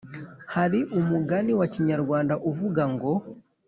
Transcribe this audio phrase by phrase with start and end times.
[0.55, 3.11] hari umugani wa kinyarwanda uvuga ngo